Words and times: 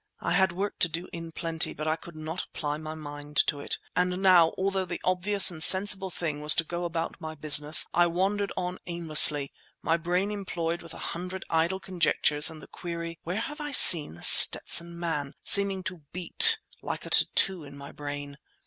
I 0.19 0.31
had 0.31 0.51
work 0.51 0.79
to 0.79 0.89
do 0.89 1.07
in 1.13 1.31
plenty, 1.31 1.73
but 1.75 1.87
I 1.87 1.95
could 1.95 2.15
not 2.15 2.45
apply 2.45 2.77
my 2.77 2.95
mind 2.95 3.37
to 3.45 3.59
it; 3.59 3.77
and 3.95 4.19
now, 4.19 4.51
although 4.57 4.83
the 4.83 4.99
obvious 5.03 5.51
and 5.51 5.61
sensible 5.61 6.09
thing 6.09 6.41
was 6.41 6.55
to 6.55 6.63
go 6.63 6.85
about 6.85 7.21
my 7.21 7.35
business, 7.35 7.85
I 7.93 8.07
wandered 8.07 8.51
on 8.57 8.79
aimlessly, 8.87 9.53
my 9.83 9.97
brain 9.97 10.31
employed 10.31 10.81
with 10.81 10.95
a 10.95 11.09
hundred 11.13 11.45
idle 11.51 11.79
conjectures 11.79 12.49
and 12.49 12.63
the 12.63 12.67
query, 12.67 13.19
"Where 13.21 13.41
have 13.41 13.61
I 13.61 13.73
seen 13.73 14.15
The 14.15 14.23
Stetson 14.23 14.97
Man?" 14.99 15.35
seeming 15.43 15.83
to 15.83 16.01
beat, 16.11 16.57
like 16.81 17.05
a 17.05 17.11
tattoo, 17.11 17.63
in 17.63 17.77
my 17.77 17.91
brain. 17.91 18.39